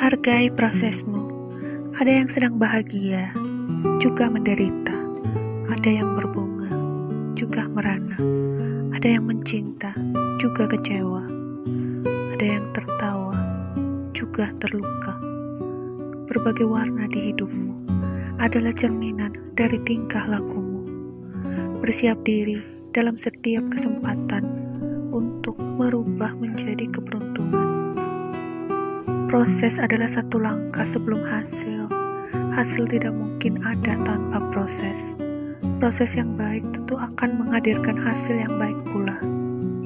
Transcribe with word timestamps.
Hargai 0.00 0.48
prosesmu. 0.48 1.28
Ada 2.00 2.24
yang 2.24 2.28
sedang 2.32 2.56
bahagia, 2.56 3.36
juga 4.00 4.32
menderita. 4.32 4.96
Ada 5.68 6.00
yang 6.00 6.16
berbunga, 6.16 6.72
juga 7.36 7.68
merana. 7.68 8.16
Ada 8.96 9.20
yang 9.20 9.28
mencinta, 9.28 9.92
juga 10.40 10.72
kecewa. 10.72 11.20
Ada 12.32 12.44
yang 12.48 12.64
tertawa, 12.72 13.36
juga 14.16 14.48
terluka. 14.64 15.20
Berbagai 16.32 16.64
warna 16.64 17.04
di 17.12 17.36
hidupmu 17.36 17.84
adalah 18.40 18.72
cerminan 18.72 19.36
dari 19.52 19.76
tingkah 19.84 20.24
lakumu. 20.24 20.80
Bersiap 21.84 22.24
diri 22.24 22.56
dalam 22.96 23.20
setiap 23.20 23.68
kesempatan 23.68 24.48
untuk 25.12 25.60
merubah 25.60 26.32
menjadi 26.40 26.88
keberuntungan. 26.88 27.89
Proses 29.30 29.78
adalah 29.78 30.10
satu 30.10 30.42
langkah 30.42 30.82
sebelum 30.82 31.22
hasil. 31.22 31.86
Hasil 32.50 32.82
tidak 32.90 33.14
mungkin 33.14 33.62
ada 33.62 33.94
tanpa 34.02 34.42
proses. 34.50 35.14
Proses 35.78 36.18
yang 36.18 36.34
baik 36.34 36.66
tentu 36.74 36.98
akan 36.98 37.38
menghadirkan 37.38 37.94
hasil 37.94 38.34
yang 38.34 38.58
baik 38.58 38.74
pula. 38.90 39.39